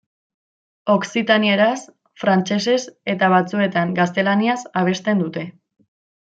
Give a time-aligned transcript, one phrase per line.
[0.93, 1.83] Okzitanieraz,
[2.21, 2.79] frantsesez
[3.15, 5.47] eta batzuetan gaztelaniaz abesten dute.